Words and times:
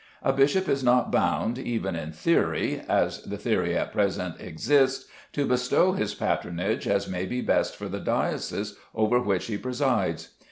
A 0.23 0.33
bishop 0.33 0.67
is 0.67 0.83
not 0.83 1.11
bound, 1.11 1.59
even 1.59 1.95
in 1.95 2.11
theory 2.11 2.81
as 2.89 3.21
the 3.21 3.37
theory 3.37 3.77
at 3.77 3.91
present 3.93 4.41
exists, 4.41 5.05
to 5.33 5.45
bestow 5.45 5.91
his 5.91 6.15
patronage 6.15 6.87
as 6.87 7.07
may 7.07 7.27
be 7.27 7.39
best 7.39 7.75
for 7.75 7.87
the 7.87 7.99
diocese 7.99 8.75
over 8.95 9.19
which 9.19 9.45
he 9.45 9.59
presides. 9.59 10.29